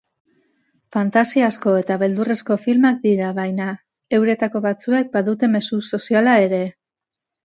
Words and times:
Fantasiazko 0.95 1.73
eta 1.81 1.97
beldurrezko 2.03 2.55
filmak 2.63 2.97
dira 3.03 3.29
baina, 3.39 3.67
euretako 4.19 4.61
batzuek 4.63 5.11
badute 5.17 5.51
mezu 5.57 5.83
soziala 5.99 6.33
ere. 6.47 6.63